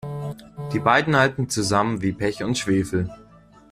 [0.73, 3.07] Die beiden halten zusammen wie Pech und Schwefel.